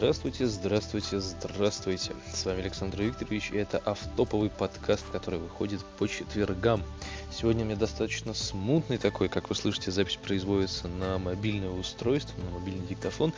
Здравствуйте, 0.00 0.46
здравствуйте, 0.46 1.20
здравствуйте. 1.20 2.12
С 2.32 2.46
вами 2.46 2.62
Александр 2.62 3.02
Викторович, 3.02 3.50
и 3.50 3.58
это 3.58 3.76
автоповый 3.76 4.48
подкаст, 4.48 5.04
который 5.12 5.38
выходит 5.38 5.84
по 5.98 6.08
четвергам. 6.08 6.82
Сегодня 7.30 7.64
меня 7.64 7.76
достаточно 7.76 8.32
смутный 8.32 8.96
такой, 8.96 9.28
как 9.28 9.50
вы 9.50 9.54
слышите, 9.54 9.90
запись 9.90 10.16
производится 10.16 10.88
на 10.88 11.18
мобильное 11.18 11.68
устройство, 11.68 12.32
на 12.40 12.58
мобильный 12.58 12.86
диктофон, 12.86 13.34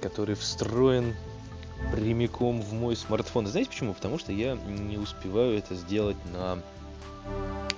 который 0.00 0.36
встроен 0.36 1.14
прямиком 1.92 2.62
в 2.62 2.72
мой 2.72 2.96
смартфон. 2.96 3.46
знаете 3.46 3.68
почему? 3.68 3.92
Потому 3.92 4.18
что 4.18 4.32
я 4.32 4.54
не 4.54 4.96
успеваю 4.96 5.58
это 5.58 5.74
сделать 5.74 6.16
на 6.32 6.62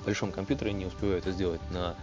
большом 0.04 0.30
компьютере, 0.30 0.72
не 0.72 0.86
успеваю 0.86 1.18
это 1.18 1.32
сделать 1.32 1.60
на 1.72 1.96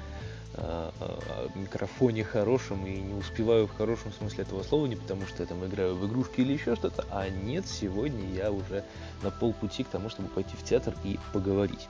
микрофоне 1.55 2.23
хорошем 2.23 2.85
и 2.85 2.99
не 2.99 3.13
успеваю 3.13 3.67
в 3.67 3.75
хорошем 3.75 4.11
смысле 4.13 4.43
этого 4.43 4.63
слова, 4.63 4.85
не 4.85 4.95
потому 4.95 5.25
что 5.27 5.43
я 5.43 5.47
там 5.47 5.65
играю 5.65 5.95
в 5.95 6.05
игрушки 6.07 6.41
или 6.41 6.53
еще 6.53 6.75
что-то, 6.75 7.05
а 7.11 7.29
нет, 7.29 7.65
сегодня 7.67 8.29
я 8.33 8.51
уже 8.51 8.83
на 9.21 9.31
полпути 9.31 9.83
к 9.83 9.89
тому, 9.89 10.09
чтобы 10.09 10.29
пойти 10.29 10.55
в 10.55 10.63
театр 10.63 10.93
и 11.03 11.19
поговорить. 11.33 11.87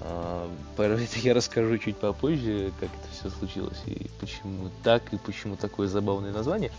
Э, 0.00 0.48
про 0.76 0.84
это 0.84 1.18
я 1.20 1.34
расскажу 1.34 1.78
чуть 1.78 1.96
попозже, 1.96 2.72
как 2.80 2.88
это 2.88 3.08
все 3.12 3.30
случилось 3.30 3.80
и 3.86 4.10
почему 4.20 4.70
так, 4.82 5.12
и 5.12 5.18
почему 5.18 5.56
такое 5.56 5.88
забавное 5.88 6.32
название. 6.32 6.70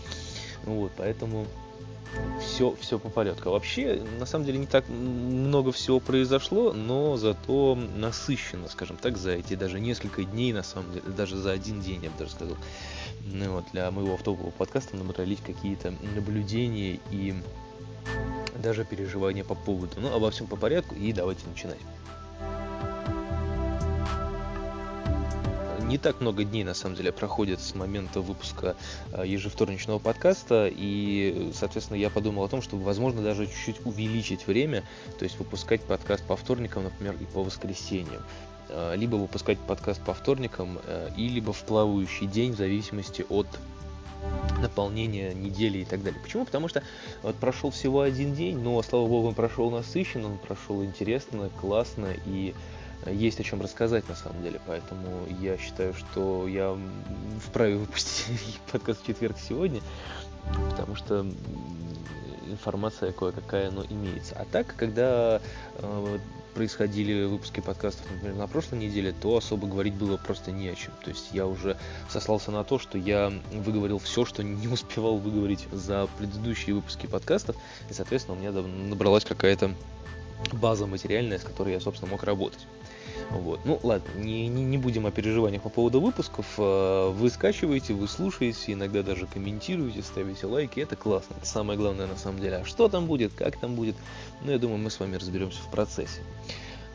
Вот, 0.64 0.92
поэтому 0.96 1.46
все, 2.40 2.74
все 2.80 2.98
по 2.98 3.08
порядку. 3.08 3.50
Вообще, 3.50 4.02
на 4.18 4.26
самом 4.26 4.44
деле, 4.44 4.58
не 4.58 4.66
так 4.66 4.88
много 4.88 5.72
всего 5.72 6.00
произошло, 6.00 6.72
но 6.72 7.16
зато 7.16 7.74
насыщенно, 7.74 8.68
скажем 8.68 8.96
так, 8.96 9.16
за 9.16 9.32
эти 9.32 9.54
даже 9.54 9.80
несколько 9.80 10.24
дней, 10.24 10.52
на 10.52 10.62
самом 10.62 10.92
деле, 10.92 11.04
даже 11.16 11.36
за 11.36 11.52
один 11.52 11.80
день, 11.80 12.02
я 12.04 12.10
бы 12.10 12.18
даже 12.18 12.32
сказал. 12.32 12.56
Ну, 13.26 13.52
вот, 13.52 13.64
для 13.72 13.90
моего 13.90 14.14
автобусного 14.14 14.50
подкаста 14.52 14.96
набрались 14.96 15.40
какие-то 15.44 15.94
наблюдения 16.14 17.00
и 17.10 17.34
даже 18.56 18.84
переживания 18.84 19.44
по 19.44 19.54
поводу. 19.54 19.92
Ну, 19.96 20.14
обо 20.14 20.30
всем 20.30 20.46
по 20.46 20.56
порядку, 20.56 20.94
и 20.94 21.12
давайте 21.12 21.46
начинать. 21.46 21.78
Не 25.86 25.98
так 25.98 26.20
много 26.20 26.44
дней, 26.44 26.64
на 26.64 26.74
самом 26.74 26.96
деле, 26.96 27.12
проходит 27.12 27.60
с 27.60 27.74
момента 27.74 28.20
выпуска 28.20 28.76
э, 29.12 29.24
ежевторничного 29.26 29.98
подкаста, 29.98 30.70
и, 30.70 31.50
соответственно, 31.54 31.98
я 31.98 32.10
подумал 32.10 32.44
о 32.44 32.48
том, 32.48 32.62
чтобы, 32.62 32.84
возможно, 32.84 33.22
даже 33.22 33.46
чуть-чуть 33.46 33.84
увеличить 33.84 34.46
время, 34.46 34.82
то 35.18 35.24
есть 35.24 35.38
выпускать 35.38 35.82
подкаст 35.82 36.24
по 36.24 36.36
вторникам, 36.36 36.84
например, 36.84 37.16
и 37.20 37.24
по 37.24 37.42
воскресеньям 37.42 38.22
э, 38.68 38.94
либо 38.96 39.16
выпускать 39.16 39.58
подкаст 39.58 40.02
по 40.02 40.14
вторникам, 40.14 40.78
э, 40.84 41.10
и 41.16 41.28
либо 41.28 41.52
в 41.52 41.62
плавающий 41.64 42.26
день, 42.26 42.52
в 42.52 42.56
зависимости 42.56 43.26
от 43.28 43.46
наполнения 44.60 45.34
недели 45.34 45.78
и 45.78 45.84
так 45.84 46.02
далее. 46.02 46.20
Почему? 46.22 46.46
Потому 46.46 46.68
что 46.68 46.82
вот 47.22 47.34
прошел 47.36 47.70
всего 47.70 48.00
один 48.00 48.34
день, 48.34 48.58
но, 48.58 48.80
слава 48.82 49.06
богу, 49.06 49.28
он 49.28 49.34
прошел 49.34 49.70
насыщенно, 49.70 50.28
он 50.28 50.38
прошел 50.38 50.82
интересно, 50.82 51.50
классно, 51.60 52.08
и 52.24 52.54
есть 53.10 53.40
о 53.40 53.44
чем 53.44 53.60
рассказать 53.60 54.08
на 54.08 54.14
самом 54.14 54.42
деле, 54.42 54.60
поэтому 54.66 55.26
я 55.40 55.56
считаю, 55.58 55.94
что 55.94 56.48
я 56.48 56.76
вправе 57.40 57.76
выпустить 57.76 58.60
подкаст 58.72 59.02
в 59.02 59.06
четверг 59.06 59.36
сегодня, 59.38 59.80
потому 60.70 60.96
что 60.96 61.26
информация 62.46 63.12
кое-какая, 63.12 63.70
но 63.70 63.84
имеется. 63.84 64.36
А 64.36 64.44
так, 64.44 64.74
когда 64.76 65.40
э, 65.78 66.18
происходили 66.54 67.24
выпуски 67.24 67.60
подкастов, 67.60 68.06
например, 68.10 68.36
на 68.36 68.46
прошлой 68.46 68.78
неделе, 68.78 69.12
то 69.12 69.36
особо 69.36 69.66
говорить 69.66 69.94
было 69.94 70.16
просто 70.16 70.52
не 70.52 70.68
о 70.68 70.74
чем. 70.74 70.92
То 71.02 71.10
есть 71.10 71.30
я 71.32 71.46
уже 71.46 71.76
сослался 72.08 72.50
на 72.50 72.64
то, 72.64 72.78
что 72.78 72.96
я 72.96 73.32
выговорил 73.52 73.98
все, 73.98 74.24
что 74.24 74.42
не 74.42 74.68
успевал 74.72 75.18
выговорить 75.18 75.66
за 75.72 76.08
предыдущие 76.18 76.74
выпуски 76.74 77.06
подкастов, 77.06 77.56
и, 77.90 77.92
соответственно, 77.92 78.36
у 78.36 78.40
меня 78.40 78.52
набралась 78.52 79.24
какая-то 79.24 79.74
база 80.52 80.86
материальная, 80.86 81.38
с 81.38 81.42
которой 81.42 81.74
я, 81.74 81.80
собственно, 81.80 82.10
мог 82.10 82.22
работать. 82.22 82.66
Вот. 83.30 83.60
Ну 83.64 83.80
ладно, 83.82 84.08
не, 84.16 84.48
не, 84.48 84.64
не 84.64 84.78
будем 84.78 85.06
о 85.06 85.10
переживаниях 85.10 85.62
по 85.62 85.68
поводу 85.68 86.00
выпусков. 86.00 86.46
Э, 86.58 87.10
вы 87.10 87.30
скачиваете, 87.30 87.94
вы 87.94 88.08
слушаете, 88.08 88.72
иногда 88.72 89.02
даже 89.02 89.26
комментируете, 89.26 90.02
ставите 90.02 90.46
лайки. 90.46 90.80
Это 90.80 90.96
классно. 90.96 91.34
Это 91.36 91.46
самое 91.46 91.78
главное 91.78 92.06
на 92.06 92.16
самом 92.16 92.40
деле. 92.40 92.58
А 92.58 92.64
что 92.64 92.88
там 92.88 93.06
будет, 93.06 93.32
как 93.34 93.56
там 93.58 93.74
будет, 93.74 93.96
ну 94.42 94.52
я 94.52 94.58
думаю, 94.58 94.78
мы 94.78 94.90
с 94.90 95.00
вами 95.00 95.16
разберемся 95.16 95.60
в 95.62 95.70
процессе. 95.70 96.20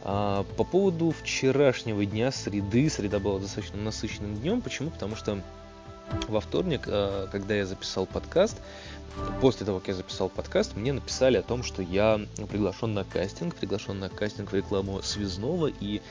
А, 0.03 0.45
по 0.57 0.63
поводу 0.63 1.11
вчерашнего 1.11 2.05
дня, 2.05 2.31
среды, 2.31 2.89
среда 2.89 3.19
была 3.19 3.39
достаточно 3.39 3.81
насыщенным 3.81 4.35
днем. 4.35 4.61
Почему? 4.61 4.89
Потому 4.91 5.15
что 5.15 5.41
во 6.27 6.39
вторник, 6.41 6.81
э, 6.87 7.27
когда 7.31 7.55
я 7.55 7.65
записал 7.65 8.05
подкаст, 8.05 8.57
после 9.41 9.65
того, 9.65 9.79
как 9.79 9.89
я 9.89 9.93
записал 9.95 10.29
подкаст, 10.29 10.75
мне 10.75 10.93
написали 10.93 11.37
о 11.37 11.41
том, 11.41 11.63
что 11.63 11.81
я 11.81 12.19
приглашен 12.49 12.93
на 12.93 13.03
кастинг, 13.03 13.55
приглашен 13.55 13.99
на 13.99 14.09
кастинг 14.09 14.51
в 14.51 14.55
рекламу 14.55 15.01
связного, 15.01 15.67
и 15.67 16.01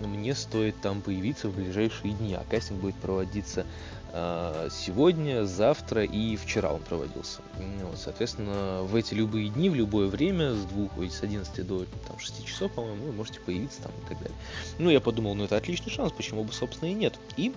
мне 0.00 0.34
стоит 0.34 0.80
там 0.80 1.00
появиться 1.02 1.48
в 1.48 1.56
ближайшие 1.56 2.14
дни. 2.14 2.34
А 2.34 2.44
кастинг 2.48 2.80
будет 2.80 2.96
проводиться 2.96 3.66
э, 4.12 4.68
сегодня, 4.70 5.44
завтра 5.44 6.04
и 6.04 6.36
вчера 6.36 6.72
он 6.72 6.82
проводился. 6.82 7.40
Вот, 7.82 7.98
соответственно, 7.98 8.82
в 8.82 8.94
эти 8.96 9.14
любые 9.14 9.48
дни, 9.48 9.70
в 9.70 9.74
любое 9.74 10.08
время, 10.08 10.54
с 10.54 10.64
двух, 10.64 10.96
ой, 10.98 11.10
с 11.10 11.22
11 11.22 11.66
до 11.66 11.84
там, 12.06 12.18
6 12.18 12.44
часов, 12.44 12.72
по-моему, 12.72 13.06
вы 13.06 13.12
можете 13.12 13.40
появиться 13.40 13.82
там 13.82 13.92
и 14.04 14.08
так 14.08 14.18
далее. 14.18 14.36
Ну, 14.78 14.90
я 14.90 15.00
подумал, 15.00 15.34
ну 15.34 15.44
это 15.44 15.56
отличный 15.56 15.90
шанс, 15.90 16.12
почему 16.12 16.44
бы, 16.44 16.52
собственно, 16.52 16.90
и 16.90 16.94
нет. 16.94 17.18
И 17.36 17.52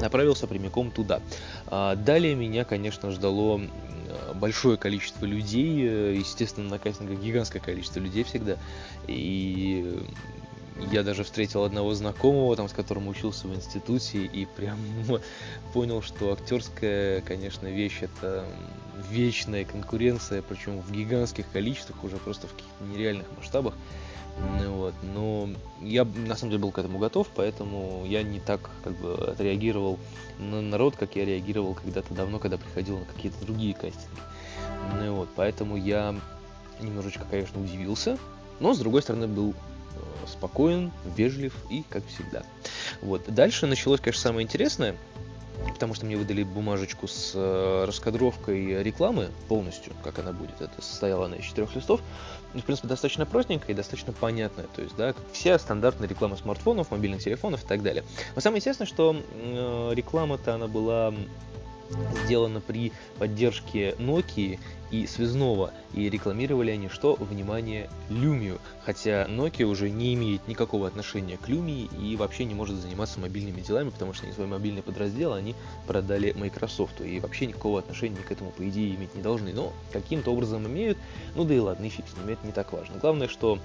направился 0.00 0.46
прямиком 0.46 0.90
туда. 0.90 1.20
А, 1.66 1.96
далее 1.96 2.34
меня, 2.34 2.64
конечно, 2.64 3.10
ждало 3.10 3.60
большое 4.34 4.76
количество 4.76 5.24
людей, 5.24 5.86
э, 5.86 6.14
естественно, 6.16 6.68
на 6.68 6.78
кастингах 6.78 7.18
гигантское 7.18 7.60
количество 7.60 8.00
людей 8.00 8.24
всегда. 8.24 8.56
И 9.06 10.02
я 10.76 11.02
даже 11.02 11.24
встретил 11.24 11.64
одного 11.64 11.94
знакомого, 11.94 12.56
там, 12.56 12.68
с 12.68 12.72
которым 12.72 13.08
учился 13.08 13.46
в 13.46 13.54
институте, 13.54 14.24
и 14.24 14.44
прям 14.44 14.78
понял, 15.72 16.02
что 16.02 16.32
актерская, 16.32 17.20
конечно, 17.20 17.66
вещь 17.68 17.98
это 18.02 18.44
вечная 19.10 19.64
конкуренция, 19.64 20.42
причем 20.42 20.80
в 20.80 20.90
гигантских 20.92 21.50
количествах, 21.52 22.02
уже 22.04 22.16
просто 22.16 22.46
в 22.46 22.52
каких-то 22.52 22.84
нереальных 22.84 23.26
масштабах. 23.36 23.74
Ну 24.60 24.72
вот, 24.72 24.94
но 25.02 25.48
я 25.80 26.04
на 26.04 26.34
самом 26.34 26.50
деле 26.50 26.62
был 26.62 26.72
к 26.72 26.78
этому 26.78 26.98
готов, 26.98 27.28
поэтому 27.34 28.04
я 28.04 28.24
не 28.24 28.40
так 28.40 28.68
как 28.82 28.96
бы 28.96 29.14
отреагировал 29.14 29.98
на 30.38 30.60
народ, 30.60 30.96
как 30.96 31.14
я 31.14 31.24
реагировал 31.24 31.74
когда-то 31.74 32.12
давно, 32.14 32.40
когда 32.40 32.58
приходил 32.58 32.98
на 32.98 33.04
какие-то 33.04 33.40
другие 33.44 33.74
кастинги. 33.74 34.20
Ну 35.00 35.14
вот, 35.14 35.28
поэтому 35.36 35.76
я 35.76 36.16
немножечко, 36.80 37.24
конечно, 37.30 37.60
удивился, 37.60 38.18
но 38.58 38.74
с 38.74 38.78
другой 38.78 39.02
стороны 39.02 39.28
был 39.28 39.54
спокоен, 40.26 40.90
вежлив 41.16 41.54
и 41.70 41.84
как 41.88 42.06
всегда. 42.06 42.42
Вот. 43.02 43.22
Дальше 43.26 43.66
началось, 43.66 44.00
конечно, 44.00 44.22
самое 44.22 44.44
интересное 44.44 44.96
потому 45.72 45.94
что 45.94 46.06
мне 46.06 46.16
выдали 46.16 46.42
бумажечку 46.42 47.06
с 47.06 47.32
э, 47.34 47.84
раскадровкой 47.86 48.82
рекламы 48.82 49.30
полностью, 49.48 49.92
как 50.02 50.18
она 50.18 50.32
будет. 50.32 50.60
Это 50.60 50.82
состояла 50.82 51.26
она 51.26 51.36
из 51.36 51.44
четырех 51.44 51.74
листов. 51.74 52.00
И, 52.54 52.60
в 52.60 52.64
принципе, 52.64 52.88
достаточно 52.88 53.26
простенькая 53.26 53.72
и 53.72 53.74
достаточно 53.74 54.12
понятная. 54.12 54.66
То 54.74 54.82
есть, 54.82 54.96
да, 54.96 55.12
как 55.12 55.24
вся 55.32 55.58
стандартная 55.58 56.08
реклама 56.08 56.36
смартфонов, 56.36 56.90
мобильных 56.90 57.22
телефонов 57.22 57.64
и 57.64 57.66
так 57.66 57.82
далее. 57.82 58.04
Но 58.34 58.40
самое 58.40 58.58
интересное, 58.58 58.86
что 58.86 59.16
э, 59.16 59.90
реклама-то 59.94 60.54
она 60.54 60.66
была 60.66 61.14
сделана 62.24 62.60
при 62.60 62.92
поддержке 63.18 63.90
Nokia 63.98 64.58
и 64.90 65.06
связного, 65.06 65.72
и 65.92 66.08
рекламировали 66.08 66.70
они 66.70 66.88
что? 66.88 67.14
Внимание, 67.14 67.88
Lumia. 68.10 68.58
Хотя 68.84 69.26
Nokia 69.26 69.64
уже 69.64 69.90
не 69.90 70.14
имеет 70.14 70.46
никакого 70.48 70.86
отношения 70.86 71.36
к 71.36 71.48
Lumia 71.48 71.88
и 72.00 72.16
вообще 72.16 72.44
не 72.44 72.54
может 72.54 72.76
заниматься 72.76 73.20
мобильными 73.20 73.60
делами, 73.60 73.90
потому 73.90 74.12
что 74.12 74.24
они 74.24 74.34
свой 74.34 74.46
мобильный 74.46 74.82
подраздел 74.82 75.32
они 75.32 75.54
продали 75.86 76.32
Microsoft, 76.32 77.00
и 77.00 77.20
вообще 77.20 77.46
никакого 77.46 77.78
отношения 77.78 78.16
к 78.16 78.30
этому, 78.30 78.50
по 78.50 78.68
идее, 78.68 78.94
иметь 78.94 79.14
не 79.14 79.22
должны. 79.22 79.52
Но 79.52 79.72
каким-то 79.92 80.32
образом 80.32 80.66
имеют, 80.66 80.98
ну 81.34 81.44
да 81.44 81.54
и 81.54 81.58
ладно, 81.58 81.84
и 81.84 81.88
фиг 81.88 82.06
с 82.08 82.16
ними, 82.16 82.32
это 82.32 82.46
не 82.46 82.52
так 82.52 82.72
важно. 82.72 82.98
Главное, 82.98 83.28
что 83.28 83.58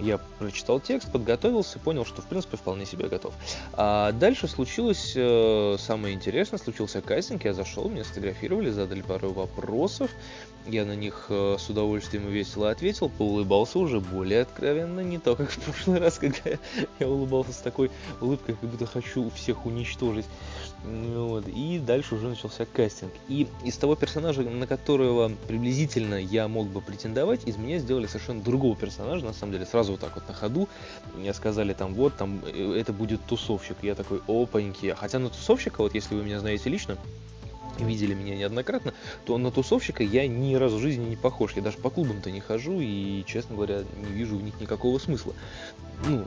я 0.00 0.18
прочитал 0.38 0.80
текст, 0.80 1.10
подготовился, 1.12 1.78
понял, 1.78 2.04
что 2.04 2.22
в 2.22 2.26
принципе 2.26 2.56
вполне 2.56 2.86
себе 2.86 3.08
готов. 3.08 3.34
А 3.72 4.12
дальше 4.12 4.48
случилось 4.48 5.12
э, 5.14 5.76
самое 5.78 6.14
интересное, 6.14 6.58
случился 6.58 7.00
кастинг, 7.00 7.44
я 7.44 7.54
зашел, 7.54 7.88
меня 7.88 8.04
сфотографировали, 8.04 8.70
задали 8.70 9.02
пару 9.02 9.32
вопросов, 9.32 10.10
я 10.66 10.84
на 10.84 10.94
них 10.94 11.26
э, 11.28 11.56
с 11.58 11.68
удовольствием 11.68 12.28
и 12.28 12.32
весело 12.32 12.70
ответил, 12.70 13.08
поулыбался 13.08 13.78
уже 13.78 14.00
более 14.00 14.42
откровенно, 14.42 15.00
не 15.00 15.18
то 15.18 15.34
как 15.36 15.50
в 15.50 15.58
прошлый 15.60 15.98
раз, 15.98 16.18
когда 16.18 16.58
я 16.98 17.08
улыбался 17.08 17.52
с 17.52 17.58
такой 17.58 17.90
улыбкой, 18.20 18.56
как 18.60 18.70
будто 18.70 18.86
хочу 18.86 19.30
всех 19.30 19.66
уничтожить. 19.66 20.26
Вот. 20.84 21.46
И 21.48 21.78
дальше 21.78 22.14
уже 22.16 22.28
начался 22.28 22.66
кастинг. 22.66 23.12
И 23.28 23.46
из 23.64 23.76
того 23.76 23.94
персонажа, 23.94 24.42
на 24.42 24.66
которого 24.66 25.30
приблизительно 25.46 26.14
я 26.14 26.48
мог 26.48 26.68
бы 26.68 26.80
претендовать, 26.80 27.46
из 27.46 27.56
меня 27.56 27.78
сделали 27.78 28.06
совершенно 28.06 28.42
другого 28.42 28.76
персонажа, 28.76 29.24
на 29.24 29.32
самом 29.32 29.52
деле, 29.52 29.66
сразу 29.66 29.92
вот 29.92 30.00
так 30.00 30.14
вот 30.14 30.26
на 30.28 30.34
ходу. 30.34 30.68
Мне 31.14 31.32
сказали 31.34 31.72
там, 31.72 31.94
вот, 31.94 32.16
там, 32.16 32.40
э, 32.44 32.76
это 32.78 32.92
будет 32.92 33.20
тусовщик. 33.26 33.76
Я 33.82 33.94
такой, 33.94 34.20
опаньки. 34.26 34.94
Хотя 34.98 35.18
на 35.18 35.28
тусовщика, 35.28 35.82
вот 35.82 35.94
если 35.94 36.14
вы 36.14 36.24
меня 36.24 36.40
знаете 36.40 36.68
лично, 36.68 36.96
видели 37.78 38.14
меня 38.14 38.36
неоднократно, 38.36 38.92
то 39.24 39.38
на 39.38 39.50
тусовщика 39.50 40.02
я 40.02 40.26
ни 40.26 40.54
разу 40.54 40.76
в 40.76 40.80
жизни 40.80 41.04
не 41.04 41.16
похож. 41.16 41.52
Я 41.54 41.62
даже 41.62 41.78
по 41.78 41.90
клубам-то 41.90 42.30
не 42.30 42.40
хожу 42.40 42.80
и, 42.80 43.24
честно 43.26 43.56
говоря, 43.56 43.82
не 43.96 44.12
вижу 44.12 44.36
в 44.36 44.42
них 44.42 44.60
никакого 44.60 44.98
смысла. 44.98 45.34
Ну, 46.06 46.26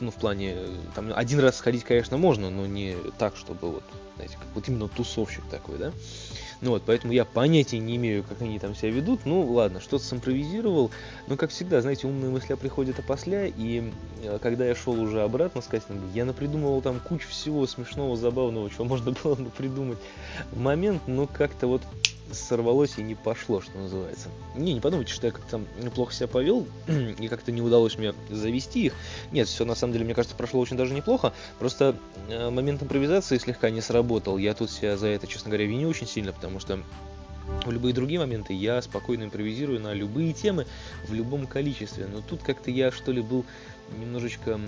ну, 0.00 0.10
в 0.10 0.14
плане, 0.14 0.56
там, 0.94 1.12
один 1.14 1.40
раз 1.40 1.56
сходить, 1.56 1.84
конечно, 1.84 2.16
можно, 2.16 2.50
но 2.50 2.66
не 2.66 2.96
так, 3.18 3.36
чтобы 3.36 3.70
вот, 3.70 3.84
знаете, 4.16 4.36
как 4.38 4.48
вот 4.54 4.68
именно 4.68 4.88
тусовщик 4.88 5.44
такой, 5.50 5.78
да. 5.78 5.92
Ну 6.60 6.72
вот, 6.72 6.82
поэтому 6.84 7.12
я 7.12 7.24
понятия 7.24 7.78
не 7.78 7.96
имею, 7.96 8.22
как 8.22 8.42
они 8.42 8.58
там 8.58 8.74
себя 8.74 8.90
ведут. 8.90 9.20
Ну, 9.24 9.40
ладно, 9.50 9.80
что-то 9.80 10.04
симпровизировал. 10.04 10.90
Но, 11.26 11.36
как 11.36 11.50
всегда, 11.50 11.80
знаете, 11.80 12.06
умные 12.06 12.30
мысли 12.30 12.52
приходят 12.54 12.98
опосля. 12.98 13.46
И 13.46 13.90
э, 14.22 14.38
когда 14.42 14.66
я 14.66 14.74
шел 14.74 15.00
уже 15.00 15.22
обратно 15.22 15.62
с 15.62 15.66
кастинга, 15.66 16.06
я 16.14 16.26
напридумывал 16.26 16.82
там 16.82 17.00
кучу 17.00 17.28
всего 17.28 17.66
смешного, 17.66 18.14
забавного, 18.16 18.68
чего 18.68 18.84
можно 18.84 19.10
было 19.24 19.36
придумать 19.56 19.98
в 20.52 20.60
момент. 20.60 21.00
Но 21.06 21.26
как-то 21.26 21.66
вот 21.66 21.82
сорвалось 22.32 22.98
и 22.98 23.02
не 23.02 23.14
пошло, 23.14 23.60
что 23.60 23.76
называется. 23.78 24.28
Не, 24.54 24.74
не 24.74 24.80
подумайте, 24.80 25.12
что 25.12 25.26
я 25.26 25.32
как-то 25.32 25.60
неплохо 25.82 26.12
себя 26.12 26.28
повел, 26.28 26.66
и 27.18 27.28
как-то 27.28 27.52
не 27.52 27.62
удалось 27.62 27.98
мне 27.98 28.14
завести 28.28 28.86
их. 28.86 28.94
Нет, 29.32 29.48
все 29.48 29.64
на 29.64 29.74
самом 29.74 29.92
деле, 29.92 30.04
мне 30.04 30.14
кажется, 30.14 30.36
прошло 30.36 30.60
очень 30.60 30.76
даже 30.76 30.94
неплохо. 30.94 31.32
Просто 31.58 31.96
э, 32.28 32.50
момент 32.50 32.82
импровизации 32.82 33.38
слегка 33.38 33.70
не 33.70 33.80
сработал. 33.80 34.38
Я 34.38 34.54
тут 34.54 34.70
себя 34.70 34.96
за 34.96 35.08
это, 35.08 35.26
честно 35.26 35.50
говоря, 35.50 35.66
виню 35.66 35.88
очень 35.88 36.06
сильно, 36.06 36.32
потому 36.32 36.60
что 36.60 36.80
в 37.64 37.70
любые 37.70 37.94
другие 37.94 38.20
моменты 38.20 38.52
я 38.54 38.80
спокойно 38.80 39.24
импровизирую 39.24 39.80
на 39.80 39.92
любые 39.92 40.32
темы 40.32 40.66
в 41.06 41.12
любом 41.12 41.46
количестве. 41.46 42.06
Но 42.06 42.20
тут 42.20 42.42
как-то 42.42 42.70
я, 42.70 42.90
что 42.90 43.12
ли, 43.12 43.20
был 43.20 43.44
немножечко 43.98 44.60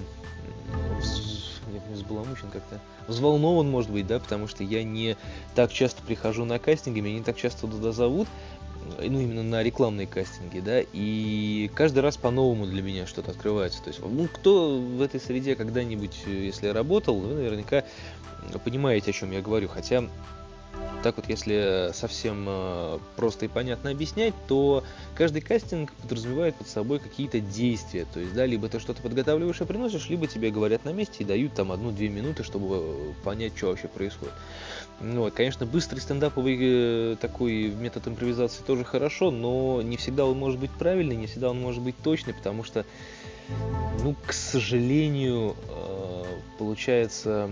взбаламучен 1.93 2.51
как-то, 2.51 2.81
взволнован, 3.09 3.71
может 3.71 3.91
быть, 3.91 4.07
да, 4.07 4.19
потому 4.19 4.49
что 4.49 4.65
я 4.65 4.83
не 4.83 5.17
так 5.55 5.73
часто 5.73 6.03
прихожу 6.03 6.45
на 6.45 6.59
кастинги, 6.59 7.01
меня 7.01 7.19
не 7.19 7.25
так 7.25 7.37
часто 7.37 7.67
туда 7.67 7.93
зовут, 7.93 8.29
ну, 8.99 9.21
именно 9.21 9.43
на 9.43 9.63
рекламные 9.63 10.07
кастинги, 10.07 10.61
да, 10.61 10.81
и 10.93 11.71
каждый 11.75 12.01
раз 12.01 12.17
по-новому 12.17 12.67
для 12.67 12.83
меня 12.83 13.07
что-то 13.07 13.31
открывается. 13.31 13.83
То 13.83 13.89
есть, 13.89 14.01
ну, 14.01 14.29
кто 14.33 14.79
в 14.79 15.01
этой 15.01 15.21
среде 15.21 15.55
когда-нибудь, 15.55 16.23
э, 16.27 16.31
если 16.31 16.69
работал, 16.69 17.19
вы 17.19 17.35
наверняка 17.35 17.85
понимаете, 18.65 19.11
о 19.11 19.15
чем 19.15 19.31
я 19.31 19.41
говорю. 19.41 19.69
Хотя 19.69 20.05
так 21.03 21.17
вот, 21.17 21.29
если 21.29 21.91
совсем 21.93 22.47
э, 22.49 22.99
просто 23.17 23.47
и 23.47 23.49
понятно 23.49 23.91
объяснять, 23.91 24.35
то 24.47 24.85
каждый 25.15 25.43
кастинг 25.43 25.93
подразумевает 25.95 26.55
под 26.55 26.69
собой 26.69 26.99
какие-то 26.99 27.41
действия. 27.41 28.07
То 28.13 28.21
есть, 28.21 28.35
да, 28.35 28.47
либо 28.47 28.69
ты 28.69 28.79
что-то 28.79 29.03
подготавливаешь 29.03 29.61
и 29.61 29.65
приносишь, 29.65 30.09
либо 30.09 30.27
тебе 30.27 30.51
говорят 30.51 30.85
на 30.85 30.93
месте 30.93 31.17
и 31.21 31.25
дают 31.25 31.55
там 31.55 31.73
одну-две 31.73 32.09
минуты, 32.09 32.45
чтобы 32.45 32.77
э, 32.77 33.13
понять, 33.25 33.57
что 33.57 33.67
вообще 33.69 33.89
происходит. 33.89 34.35
Ну, 35.01 35.23
вот, 35.23 35.35
конечно, 35.35 35.67
быстрый 35.67 35.99
стендаповый 35.99 36.59
э, 36.61 37.17
такой 37.21 37.71
метод 37.71 38.09
импровизации 38.09 38.63
тоже 38.63 38.85
хорошо, 38.85 39.31
но 39.31 39.83
не 39.83 39.97
всегда 39.97 40.25
он 40.25 40.39
может 40.39 40.61
быть 40.61 40.71
правильный, 40.71 41.17
не 41.17 41.27
всегда 41.27 41.51
он 41.51 41.61
может 41.61 41.83
быть 41.83 41.97
точный, 42.03 42.33
потому 42.33 42.63
что, 42.63 42.87
ну, 44.03 44.15
к 44.27 44.33
сожалению, 44.33 45.57
получается 46.59 47.51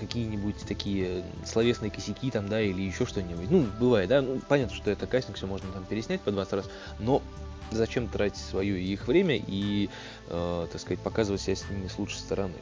какие-нибудь 0.00 0.56
такие 0.66 1.22
словесные 1.44 1.90
косяки 1.90 2.30
там, 2.30 2.48
да, 2.48 2.60
или 2.60 2.80
еще 2.80 3.04
что-нибудь. 3.04 3.50
Ну, 3.50 3.66
бывает, 3.78 4.08
да, 4.08 4.22
ну, 4.22 4.40
понятно, 4.48 4.74
что 4.74 4.90
это 4.90 5.06
кастинг, 5.06 5.36
все 5.36 5.46
можно 5.46 5.70
там 5.72 5.84
переснять 5.84 6.22
по 6.22 6.30
20 6.30 6.52
раз, 6.54 6.70
но 6.98 7.22
зачем 7.70 8.08
тратить 8.08 8.42
свое 8.42 8.80
и 8.80 8.92
их 8.92 9.06
время 9.06 9.36
и, 9.36 9.90
э, 10.28 10.66
так 10.72 10.80
сказать, 10.80 11.00
показывать 11.00 11.42
себя 11.42 11.54
с 11.54 11.68
ними 11.68 11.86
с 11.86 11.98
лучшей 11.98 12.18
стороны. 12.18 12.54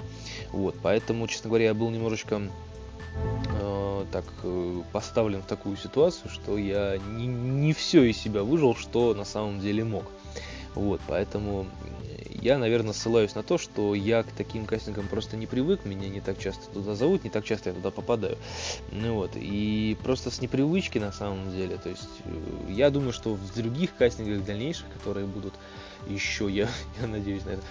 Вот, 0.50 0.75
поэтому, 0.82 1.26
честно 1.29 1.49
говоря, 1.49 1.67
я 1.67 1.75
был 1.75 1.90
немножечко 1.90 2.43
э, 3.61 4.05
так 4.12 4.25
э, 4.43 4.82
поставлен 4.93 5.43
в 5.43 5.46
такую 5.46 5.76
ситуацию, 5.76 6.31
что 6.31 6.58
я 6.58 6.99
не, 6.99 7.26
не 7.26 7.73
все 7.73 8.02
из 8.02 8.19
себя 8.19 8.43
выжил, 8.43 8.75
что 8.75 9.14
на 9.14 9.25
самом 9.25 9.61
деле 9.61 9.85
мог. 9.85 10.05
Вот, 10.75 11.00
поэтому 11.06 11.67
я, 12.40 12.58
наверное, 12.58 12.93
ссылаюсь 12.93 13.35
на 13.35 13.43
то, 13.43 13.58
что 13.58 13.94
я 13.94 14.23
к 14.23 14.32
таким 14.32 14.67
кастингам 14.67 15.08
просто 15.08 15.37
не 15.37 15.46
привык, 15.46 15.85
меня 15.85 16.08
не 16.08 16.20
так 16.20 16.38
часто 16.38 16.70
туда 16.70 16.94
зовут, 16.94 17.25
не 17.25 17.31
так 17.31 17.44
часто 17.44 17.70
я 17.70 17.75
туда 17.75 17.90
попадаю. 17.90 18.38
Ну 18.93 19.14
вот, 19.14 19.32
и 19.35 19.96
просто 20.02 20.31
с 20.31 20.40
непривычки 20.40 20.99
на 20.99 21.12
самом 21.12 21.50
деле, 21.50 21.76
то 21.76 21.88
есть 21.88 22.08
э, 22.25 22.70
я 22.70 22.90
думаю, 22.90 23.12
что 23.12 23.35
в 23.35 23.55
других 23.55 23.94
кастингах 23.96 24.44
дальнейших, 24.44 24.87
которые 24.93 25.26
будут 25.26 25.55
еще, 26.06 26.50
я, 26.50 26.69
я 27.00 27.06
надеюсь 27.06 27.45
на 27.45 27.50
это, 27.50 27.62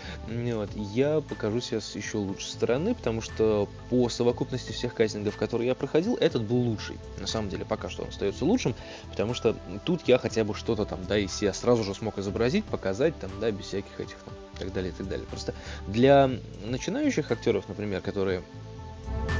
вот, 0.57 0.69
я 0.75 1.21
покажу 1.21 1.61
себя 1.61 1.81
с 1.81 1.95
еще 1.95 2.17
лучшей 2.17 2.49
стороны, 2.49 2.95
потому 2.95 3.21
что 3.21 3.67
по 3.89 4.09
совокупности 4.09 4.71
всех 4.71 4.93
кастингов, 4.93 5.37
которые 5.37 5.67
я 5.67 5.75
проходил, 5.75 6.15
этот 6.15 6.43
был 6.43 6.57
лучший. 6.57 6.97
На 7.19 7.27
самом 7.27 7.49
деле, 7.49 7.65
пока 7.65 7.89
что 7.89 8.03
он 8.03 8.09
остается 8.09 8.45
лучшим, 8.45 8.75
потому 9.09 9.33
что 9.33 9.55
тут 9.85 10.07
я 10.07 10.17
хотя 10.17 10.43
бы 10.43 10.53
что-то 10.53 10.85
там, 10.85 11.05
да, 11.05 11.17
из 11.17 11.33
себя 11.33 11.53
сразу 11.53 11.83
же 11.83 11.93
смог 11.93 12.17
изобразить, 12.17 12.65
показать, 12.65 13.17
там, 13.19 13.31
да, 13.39 13.51
без 13.51 13.65
всяких 13.65 13.99
этих 13.99 14.17
там 14.17 14.33
и 14.55 14.59
так 14.59 14.73
далее, 14.73 14.91
и 14.91 14.95
так 14.95 15.07
далее. 15.07 15.25
Просто 15.27 15.53
для 15.87 16.29
начинающих 16.65 17.31
актеров, 17.31 17.67
например, 17.67 18.01
которые 18.01 18.43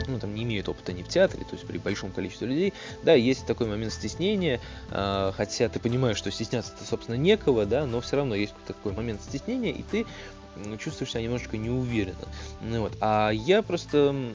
ну, 0.08 0.20
там 0.20 0.34
не 0.34 0.44
имеют 0.44 0.70
опыта 0.70 0.94
ни 0.94 1.04
в 1.04 1.08
театре, 1.08 1.44
то 1.44 1.56
есть 1.56 1.66
при 1.66 1.78
большом 1.78 2.12
количестве 2.12 2.48
людей, 2.48 2.74
да, 3.04 3.14
есть 3.14 3.46
такой 3.46 3.68
момент 3.68 3.94
стеснения, 3.94 4.60
э, 4.92 5.32
хотя 5.36 5.70
ты 5.70 5.80
понимаешь, 5.80 6.18
что 6.18 6.32
стесняться-то, 6.32 6.86
собственно, 6.86 7.16
некого, 7.16 7.66
да, 7.66 7.86
но 7.86 8.02
все 8.02 8.18
равно 8.18 8.36
есть 8.36 8.54
такой 8.66 8.94
момент 8.94 9.22
стеснения, 9.22 9.72
и 9.72 9.84
ты 9.84 10.06
чувствуешь 10.80 11.12
себя 11.12 11.22
немножечко 11.22 11.58
неуверенно. 11.58 12.28
Ну, 12.62 12.82
вот. 12.82 12.94
А 13.02 13.30
я 13.32 13.62
просто 13.62 14.34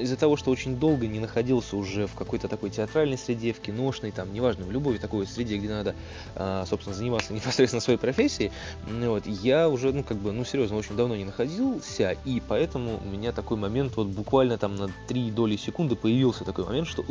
из-за 0.00 0.16
того, 0.16 0.36
что 0.36 0.50
очень 0.50 0.76
долго 0.78 1.06
не 1.06 1.20
находился 1.20 1.76
уже 1.76 2.06
в 2.06 2.14
какой-то 2.14 2.48
такой 2.48 2.70
театральной 2.70 3.18
среде, 3.18 3.52
в 3.52 3.60
киношной, 3.60 4.10
там, 4.10 4.32
неважно, 4.32 4.64
в 4.64 4.70
любой 4.70 4.98
такой 4.98 5.26
среде, 5.26 5.58
где 5.58 5.68
надо, 5.68 5.94
а, 6.34 6.64
собственно, 6.66 6.94
заниматься 6.94 7.32
непосредственно 7.34 7.80
своей 7.80 7.98
профессией, 7.98 8.52
ну 8.88 9.10
вот, 9.10 9.26
я 9.26 9.68
уже, 9.68 9.92
ну, 9.92 10.02
как 10.02 10.18
бы, 10.18 10.32
ну, 10.32 10.44
серьезно, 10.44 10.76
очень 10.76 10.96
давно 10.96 11.16
не 11.16 11.24
находился, 11.24 12.16
и 12.24 12.42
поэтому 12.46 13.00
у 13.02 13.08
меня 13.08 13.32
такой 13.32 13.56
момент, 13.56 13.96
вот 13.96 14.08
буквально 14.08 14.58
там 14.58 14.76
на 14.76 14.90
3 15.08 15.30
доли 15.30 15.56
секунды 15.56 15.96
появился 15.96 16.44
такой 16.44 16.64
момент, 16.64 16.88
что... 16.88 17.04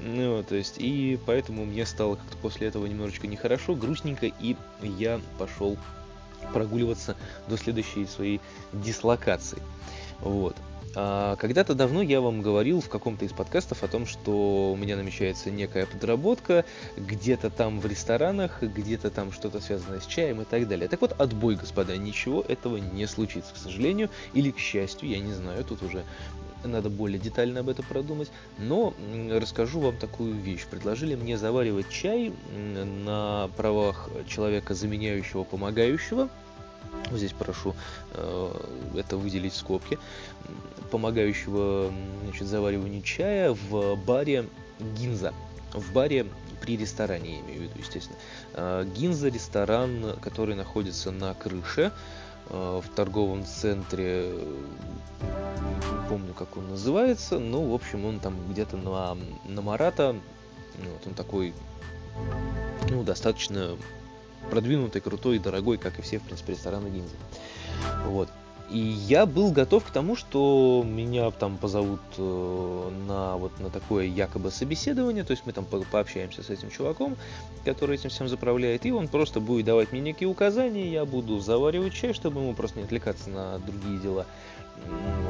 Ну, 0.00 0.36
вот, 0.36 0.48
то 0.48 0.54
есть, 0.54 0.76
и 0.78 1.18
поэтому 1.26 1.64
мне 1.64 1.86
стало 1.86 2.16
как-то 2.16 2.36
после 2.38 2.68
этого 2.68 2.86
немножечко 2.86 3.26
нехорошо, 3.26 3.74
грустненько, 3.74 4.26
и 4.26 4.56
я 4.82 5.20
пошел 5.38 5.76
прогуливаться 6.52 7.16
до 7.48 7.56
следующей 7.56 8.06
своей 8.06 8.40
дислокации. 8.72 9.58
Вот. 10.20 10.56
А, 10.96 11.36
когда-то 11.36 11.74
давно 11.74 12.02
я 12.02 12.20
вам 12.20 12.42
говорил 12.42 12.80
в 12.80 12.88
каком-то 12.88 13.24
из 13.24 13.32
подкастов 13.32 13.84
о 13.84 13.88
том, 13.88 14.06
что 14.06 14.72
у 14.72 14.76
меня 14.76 14.96
намечается 14.96 15.50
некая 15.50 15.86
подработка 15.86 16.64
где-то 16.96 17.50
там 17.50 17.80
в 17.80 17.86
ресторанах, 17.86 18.62
где-то 18.62 19.10
там 19.10 19.32
что-то 19.32 19.60
связанное 19.60 20.00
с 20.00 20.06
чаем 20.06 20.40
и 20.40 20.44
так 20.44 20.66
далее. 20.66 20.88
Так 20.88 21.00
вот, 21.00 21.12
отбой, 21.20 21.54
господа, 21.54 21.96
ничего 21.96 22.42
этого 22.42 22.78
не 22.78 23.06
случится, 23.06 23.54
к 23.54 23.56
сожалению, 23.56 24.10
или 24.34 24.50
к 24.50 24.58
счастью, 24.58 25.08
я 25.08 25.20
не 25.20 25.32
знаю, 25.32 25.64
тут 25.64 25.82
уже 25.82 26.04
надо 26.64 26.90
более 26.90 27.18
детально 27.18 27.60
об 27.60 27.68
этом 27.68 27.84
продумать. 27.84 28.30
Но 28.58 28.94
расскажу 29.30 29.80
вам 29.80 29.96
такую 29.96 30.34
вещь. 30.34 30.66
Предложили 30.66 31.14
мне 31.14 31.38
заваривать 31.38 31.88
чай 31.88 32.32
на 33.04 33.50
правах 33.56 34.08
человека, 34.28 34.74
заменяющего 34.74 35.44
помогающего. 35.44 36.28
Здесь 37.12 37.32
прошу 37.32 37.74
э, 38.14 38.52
это 38.96 39.16
выделить 39.16 39.52
в 39.52 39.56
скобки 39.56 39.98
помогающего 40.90 41.92
значит, 42.24 42.46
завариванию 42.46 43.02
чая 43.02 43.52
в 43.52 43.96
баре 43.96 44.46
Гинза. 44.96 45.32
В 45.72 45.92
баре 45.92 46.26
при 46.60 46.76
ресторане, 46.76 47.36
я 47.36 47.40
имею 47.40 47.60
в 47.60 47.62
виду, 47.62 47.72
естественно. 47.78 48.18
А, 48.54 48.84
Гинза 48.84 49.28
ресторан, 49.28 50.16
который 50.20 50.54
находится 50.54 51.10
на 51.10 51.34
крыше 51.34 51.92
в 52.50 52.84
торговом 52.94 53.44
центре, 53.44 54.32
не 55.20 56.08
помню, 56.08 56.34
как 56.34 56.56
он 56.56 56.68
называется, 56.68 57.38
но, 57.38 57.62
в 57.62 57.72
общем, 57.72 58.04
он 58.04 58.20
там 58.20 58.34
где-то 58.50 58.76
на, 58.76 59.16
на 59.46 59.62
Марата, 59.62 60.16
вот 60.76 61.06
он 61.06 61.14
такой, 61.14 61.54
ну, 62.90 63.02
достаточно 63.04 63.76
продвинутый, 64.50 65.00
крутой 65.00 65.38
дорогой, 65.38 65.78
как 65.78 65.98
и 65.98 66.02
все, 66.02 66.18
в 66.18 66.22
принципе, 66.22 66.52
рестораны 66.52 66.88
Гинзы. 66.88 67.14
Вот. 68.06 68.28
И 68.70 68.78
я 68.78 69.26
был 69.26 69.50
готов 69.50 69.84
к 69.84 69.90
тому, 69.90 70.14
что 70.14 70.84
меня 70.86 71.30
там 71.32 71.58
позовут 71.58 72.00
э, 72.18 72.90
на 73.08 73.36
вот 73.36 73.58
на 73.58 73.68
такое 73.68 74.06
якобы 74.06 74.52
собеседование, 74.52 75.24
то 75.24 75.32
есть 75.32 75.42
мы 75.44 75.52
там 75.52 75.64
по 75.64 75.80
пообщаемся 75.80 76.44
с 76.44 76.50
этим 76.50 76.70
чуваком, 76.70 77.16
который 77.64 77.96
этим 77.96 78.10
всем 78.10 78.28
заправляет, 78.28 78.86
и 78.86 78.92
он 78.92 79.08
просто 79.08 79.40
будет 79.40 79.66
давать 79.66 79.90
мне 79.90 80.00
некие 80.00 80.28
указания, 80.28 80.88
я 80.88 81.04
буду 81.04 81.40
заваривать 81.40 81.94
чай, 81.94 82.12
чтобы 82.12 82.40
ему 82.40 82.54
просто 82.54 82.78
не 82.78 82.84
отвлекаться 82.84 83.28
на 83.28 83.58
другие 83.58 83.98
дела, 83.98 84.26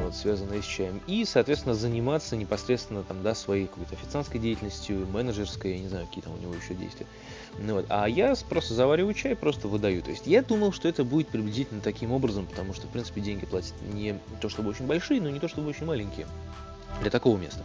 вот, 0.03 0.15
связанные 0.15 0.61
с 0.61 0.65
чаем, 0.65 1.01
и, 1.07 1.25
соответственно, 1.25 1.73
заниматься 1.73 2.35
непосредственно 2.35 3.01
там, 3.01 3.23
да, 3.23 3.33
своей 3.33 3.65
какой-то 3.65 3.95
официантской 3.95 4.39
деятельностью, 4.39 5.07
менеджерской, 5.07 5.73
я 5.73 5.79
не 5.79 5.87
знаю, 5.87 6.05
какие 6.05 6.23
там 6.23 6.35
у 6.35 6.37
него 6.37 6.53
еще 6.53 6.75
действия. 6.75 7.07
Ну, 7.59 7.75
вот. 7.75 7.85
А 7.89 8.07
я 8.07 8.33
просто 8.49 8.73
завариваю 8.73 9.13
чай, 9.13 9.35
просто 9.35 9.67
выдаю. 9.67 10.01
То 10.01 10.11
есть 10.11 10.27
я 10.27 10.41
думал, 10.41 10.71
что 10.71 10.87
это 10.87 11.03
будет 11.03 11.27
приблизительно 11.27 11.81
таким 11.81 12.11
образом, 12.11 12.45
потому 12.45 12.73
что, 12.73 12.87
в 12.87 12.89
принципе, 12.89 13.21
деньги 13.21 13.45
платят 13.45 13.73
не 13.93 14.19
то 14.39 14.49
чтобы 14.49 14.69
очень 14.69 14.87
большие, 14.87 15.21
но 15.21 15.29
не 15.29 15.39
то 15.39 15.47
чтобы 15.47 15.69
очень 15.69 15.85
маленькие. 15.85 16.25
для 17.01 17.09
такого 17.09 17.37
места. 17.37 17.63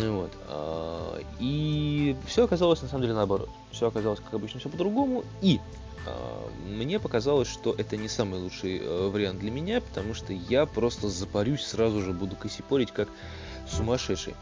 Ну 0.00 0.20
вот. 0.20 0.32
А, 0.48 1.20
и 1.40 2.16
все 2.26 2.44
оказалось 2.44 2.82
на 2.82 2.88
самом 2.88 3.02
деле 3.02 3.14
наоборот. 3.14 3.48
Все 3.70 3.88
оказалось, 3.88 4.20
как 4.20 4.34
обычно, 4.34 4.60
все 4.60 4.68
по-другому. 4.68 5.24
И 5.40 5.60
а, 6.06 6.48
мне 6.66 7.00
показалось, 7.00 7.48
что 7.48 7.74
это 7.76 7.96
не 7.96 8.08
самый 8.08 8.40
лучший 8.40 8.78
э, 8.78 9.08
вариант 9.08 9.40
для 9.40 9.50
меня, 9.50 9.80
потому 9.80 10.14
что 10.14 10.32
я 10.32 10.66
просто 10.66 11.08
запарюсь, 11.08 11.64
сразу 11.64 12.00
же 12.02 12.12
буду 12.12 12.36
косипорить 12.36 12.92
как 12.92 13.08
сумасшедший. 13.68 14.34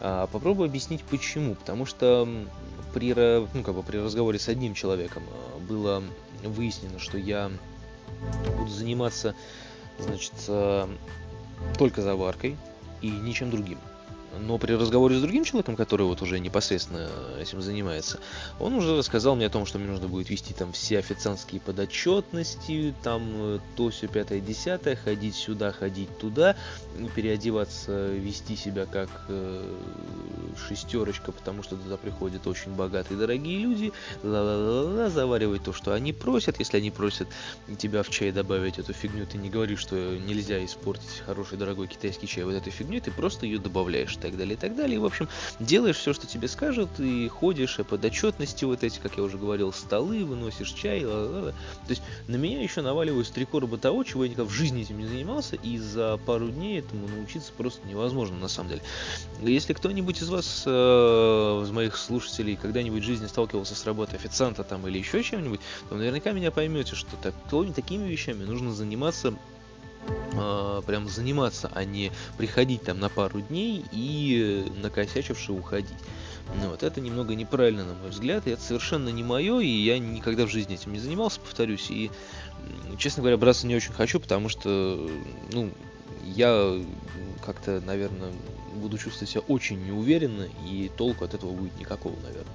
А, 0.00 0.26
попробую 0.26 0.68
объяснить 0.68 1.02
почему. 1.04 1.54
Потому 1.54 1.86
что 1.86 2.28
при, 2.94 3.14
ну, 3.14 3.62
как 3.62 3.74
бы 3.74 3.82
при 3.82 3.98
разговоре 3.98 4.38
с 4.38 4.48
одним 4.48 4.74
человеком 4.74 5.22
было 5.68 6.02
выяснено, 6.42 6.98
что 6.98 7.18
я 7.18 7.50
буду 8.58 8.70
заниматься 8.70 9.34
значит, 9.98 10.32
только 11.78 12.02
заваркой 12.02 12.56
и 13.00 13.10
ничем 13.10 13.50
другим. 13.50 13.78
Но 14.38 14.58
при 14.58 14.72
разговоре 14.72 15.16
с 15.16 15.20
другим 15.22 15.44
человеком, 15.44 15.76
который 15.76 16.06
вот 16.06 16.22
уже 16.22 16.38
непосредственно 16.38 17.08
этим 17.40 17.62
занимается, 17.62 18.18
он 18.58 18.74
уже 18.74 18.96
рассказал 18.96 19.36
мне 19.36 19.46
о 19.46 19.50
том, 19.50 19.66
что 19.66 19.78
мне 19.78 19.88
нужно 19.88 20.08
будет 20.08 20.30
вести 20.30 20.52
там 20.52 20.72
все 20.72 20.98
официантские 20.98 21.60
подотчетности, 21.60 22.94
там 23.02 23.22
э, 23.26 23.58
то 23.76 23.90
все 23.90 24.08
пятое, 24.08 24.40
десятое, 24.40 24.96
ходить 24.96 25.34
сюда, 25.34 25.72
ходить 25.72 26.16
туда, 26.18 26.56
переодеваться, 27.14 28.08
вести 28.08 28.56
себя 28.56 28.86
как 28.86 29.08
э, 29.28 29.74
шестерочка, 30.68 31.32
потому 31.32 31.62
что 31.62 31.76
туда 31.76 31.96
приходят 31.96 32.46
очень 32.46 32.72
богатые, 32.74 33.18
дорогие 33.18 33.58
люди, 33.58 33.92
ла-ла-ла-ла, 34.22 35.08
заваривать 35.08 35.64
то, 35.64 35.72
что 35.72 35.92
они 35.92 36.12
просят. 36.12 36.58
Если 36.58 36.76
они 36.76 36.90
просят 36.90 37.28
тебя 37.78 38.02
в 38.02 38.10
чай 38.10 38.32
добавить 38.32 38.78
эту 38.78 38.92
фигню, 38.92 39.26
ты 39.26 39.38
не 39.38 39.50
говоришь, 39.50 39.80
что 39.80 39.96
нельзя 39.96 40.64
испортить 40.64 41.22
хороший, 41.24 41.58
дорогой 41.58 41.86
китайский 41.86 42.26
чай 42.26 42.44
вот 42.44 42.54
этой 42.54 42.70
фигней, 42.70 43.00
ты 43.00 43.10
просто 43.10 43.46
ее 43.46 43.58
добавляешь 43.58 44.15
так 44.18 44.36
далее, 44.36 44.54
и 44.54 44.56
так 44.56 44.76
далее. 44.76 44.96
И, 44.96 44.98
в 44.98 45.04
общем, 45.04 45.28
делаешь 45.60 45.96
все, 45.96 46.12
что 46.12 46.26
тебе 46.26 46.48
скажут, 46.48 46.88
и 46.98 47.28
ходишь, 47.28 47.78
и 47.78 47.82
под 47.84 48.04
отчетности 48.04 48.64
вот 48.64 48.82
эти, 48.82 48.98
как 48.98 49.16
я 49.16 49.22
уже 49.22 49.38
говорил, 49.38 49.72
столы, 49.72 50.24
выносишь 50.24 50.72
чай, 50.72 51.04
ла 51.04 51.12
-ла 51.12 51.48
-ла. 51.48 51.50
То 51.86 51.90
есть 51.90 52.02
на 52.28 52.36
меня 52.36 52.62
еще 52.62 52.82
наваливаются 52.82 53.32
три 53.32 53.44
короба 53.44 53.78
того, 53.78 54.04
чего 54.04 54.24
я 54.24 54.30
никогда 54.30 54.48
в 54.48 54.52
жизни 54.52 54.82
этим 54.82 54.98
не 54.98 55.06
занимался, 55.06 55.56
и 55.56 55.78
за 55.78 56.18
пару 56.18 56.48
дней 56.48 56.80
этому 56.80 57.08
научиться 57.08 57.52
просто 57.56 57.86
невозможно, 57.86 58.36
на 58.36 58.48
самом 58.48 58.70
деле. 58.70 58.82
Если 59.42 59.72
кто-нибудь 59.72 60.20
из 60.22 60.28
вас, 60.28 60.64
э, 60.66 60.70
из 61.64 61.70
моих 61.70 61.96
слушателей, 61.96 62.56
когда-нибудь 62.56 63.02
в 63.02 63.06
жизни 63.06 63.26
сталкивался 63.26 63.74
с 63.74 63.84
работой 63.84 64.16
официанта 64.16 64.64
там 64.64 64.86
или 64.86 64.98
еще 64.98 65.22
чем-нибудь, 65.22 65.60
то 65.88 65.96
наверняка 65.96 66.32
меня 66.32 66.50
поймете, 66.50 66.94
что 66.94 67.10
так, 67.22 67.34
такими 67.74 68.08
вещами 68.08 68.44
нужно 68.44 68.72
заниматься 68.72 69.34
э, 70.32 70.82
прям 70.86 71.08
заниматься, 71.08 71.70
а 71.74 71.84
не 71.84 72.12
приходить 72.36 72.82
там 72.82 73.00
на 73.00 73.08
пару 73.08 73.40
дней 73.40 73.84
и 73.92 74.64
накосячивши 74.82 75.52
уходить. 75.52 75.98
Ну, 76.62 76.70
вот 76.70 76.82
это 76.82 77.00
немного 77.00 77.34
неправильно, 77.34 77.84
на 77.84 77.94
мой 77.94 78.10
взгляд, 78.10 78.46
и 78.46 78.50
это 78.50 78.62
совершенно 78.62 79.08
не 79.08 79.24
мое, 79.24 79.58
и 79.60 79.66
я 79.66 79.98
никогда 79.98 80.46
в 80.46 80.50
жизни 80.50 80.74
этим 80.74 80.92
не 80.92 81.00
занимался, 81.00 81.40
повторюсь, 81.40 81.90
и, 81.90 82.10
честно 82.98 83.22
говоря, 83.22 83.36
браться 83.36 83.66
не 83.66 83.74
очень 83.74 83.92
хочу, 83.92 84.20
потому 84.20 84.48
что, 84.48 85.10
ну, 85.52 85.72
я 86.24 86.74
как-то, 87.44 87.80
наверное, 87.84 88.32
буду 88.74 88.96
чувствовать 88.96 89.30
себя 89.30 89.42
очень 89.48 89.84
неуверенно, 89.84 90.46
и 90.68 90.90
толку 90.96 91.24
от 91.24 91.34
этого 91.34 91.52
будет 91.52 91.76
никакого, 91.78 92.14
наверное. 92.20 92.54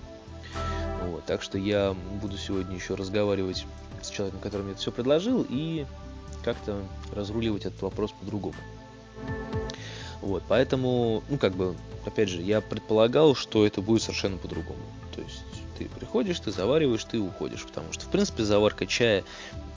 Вот, 1.09 1.25
так 1.25 1.41
что 1.41 1.57
я 1.57 1.95
буду 2.21 2.37
сегодня 2.37 2.75
еще 2.75 2.95
разговаривать 2.95 3.65
с 4.01 4.09
человеком, 4.09 4.39
который 4.39 4.63
мне 4.63 4.71
это 4.71 4.81
все 4.81 4.91
предложил, 4.91 5.45
и 5.49 5.85
как-то 6.43 6.83
разруливать 7.13 7.65
этот 7.65 7.81
вопрос 7.81 8.11
по-другому. 8.11 8.55
Вот, 10.21 10.43
поэтому, 10.47 11.23
ну, 11.29 11.37
как 11.37 11.53
бы, 11.53 11.75
опять 12.05 12.29
же, 12.29 12.41
я 12.41 12.61
предполагал, 12.61 13.35
что 13.35 13.65
это 13.65 13.81
будет 13.81 14.03
совершенно 14.03 14.37
по-другому. 14.37 14.79
То 15.15 15.21
есть 15.21 15.43
ты 15.77 15.89
приходишь, 15.89 16.39
ты 16.39 16.51
завариваешь, 16.51 17.03
ты 17.03 17.19
уходишь. 17.19 17.63
Потому 17.63 17.91
что, 17.91 18.05
в 18.05 18.09
принципе, 18.09 18.43
заварка 18.43 18.85
чая, 18.85 19.23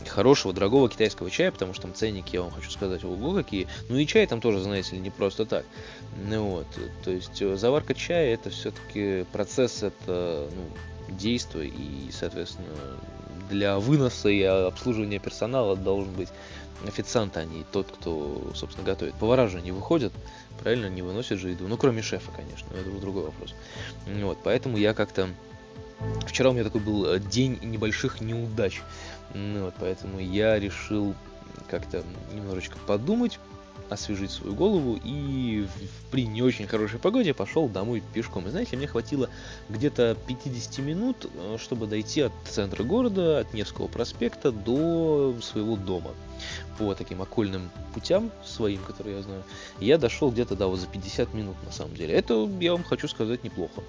хорошего, 0.07 0.53
дорогого 0.53 0.91
китайского 0.91 1.31
чая, 1.31 1.51
потому 1.51 1.73
что 1.73 1.83
там 1.83 1.95
ценники, 1.95 2.35
я 2.35 2.43
вам 2.43 2.51
хочу 2.51 2.71
сказать, 2.71 3.05
ого 3.05 3.33
какие. 3.33 3.69
Ну 3.89 3.97
и 3.97 4.07
чай 4.07 4.27
там 4.27 4.41
тоже, 4.41 4.61
знаете 4.61 4.97
ли, 4.97 5.01
не 5.01 5.11
просто 5.11 5.47
так. 5.47 5.65
Ну 6.29 6.45
вот, 6.45 6.67
то 7.05 7.11
есть 7.11 7.41
э, 7.41 7.57
заварка 7.57 7.95
чая 7.95 8.35
это 8.35 8.51
все-таки 8.51 9.25
процесс, 9.33 9.83
это 9.83 10.49
ну, 10.55 11.17
действие, 11.17 11.69
и, 11.69 12.11
соответственно, 12.13 12.69
для 13.49 13.79
выноса 13.79 14.29
и 14.29 14.43
обслуживания 14.43 15.19
персонала 15.19 15.77
должен 15.77 16.13
быть 16.15 16.29
официант, 16.87 17.37
а 17.37 17.45
не 17.45 17.65
тот, 17.73 17.91
кто, 17.91 18.51
собственно, 18.55 18.87
готовит. 18.87 19.15
Повара 19.15 19.49
же 19.49 19.61
не 19.61 19.73
выходят, 19.73 20.13
правильно, 20.61 20.87
не 20.87 21.03
выносят 21.03 21.39
же 21.39 21.51
еду. 21.51 21.69
Ну, 21.69 21.77
кроме 21.77 22.03
шефа, 22.03 22.31
конечно, 22.33 22.69
это 22.75 22.89
уже 22.89 23.01
другой 23.01 23.25
вопрос. 23.25 23.55
Вот, 24.07 24.39
поэтому 24.43 24.77
я 24.77 24.95
как-то... 24.95 25.29
Вчера 26.27 26.51
у 26.51 26.53
меня 26.53 26.65
такой 26.65 26.81
был 26.81 27.07
э, 27.07 27.19
день 27.19 27.59
небольших 27.63 28.21
неудач. 28.21 28.83
Ну, 29.33 29.67
вот, 29.67 29.75
поэтому 29.79 30.19
я 30.19 30.59
решил 30.59 31.15
как-то 31.69 32.03
немножечко 32.33 32.77
подумать, 32.87 33.39
освежить 33.91 34.31
свою 34.31 34.55
голову 34.55 34.99
и 35.03 35.67
при 36.11 36.27
не 36.27 36.43
очень 36.43 36.67
хорошей 36.67 36.99
погоде 36.99 37.35
пошел 37.35 37.69
домой 37.69 38.03
пешком. 38.13 38.47
И 38.47 38.51
знаете, 38.51 38.77
мне 38.77 38.87
хватило 38.87 39.29
где-то 39.69 40.17
50 40.27 40.79
минут, 40.79 41.27
э, 41.35 41.57
чтобы 41.61 41.87
дойти 41.87 42.23
от 42.23 42.33
центра 42.49 42.83
города, 42.85 43.41
от 43.41 43.53
Невского 43.55 43.89
проспекта 43.89 44.53
до 44.53 45.35
своего 45.43 45.77
дома. 45.77 46.11
По 46.79 46.95
таким 46.95 47.23
окольным 47.23 47.71
путям 47.95 48.31
своим, 48.45 48.83
которые 48.83 49.17
я 49.17 49.23
знаю, 49.23 49.45
я 49.81 49.99
дошел 49.99 50.31
где-то, 50.31 50.57
да, 50.57 50.67
вот 50.67 50.81
за 50.81 50.87
50 50.87 51.35
минут 51.35 51.57
на 51.65 51.73
самом 51.73 51.95
деле. 51.95 52.15
Это, 52.15 52.49
я 52.61 52.73
вам 52.73 52.85
хочу 52.85 53.09
сказать, 53.09 53.45
неплохо. 53.45 53.83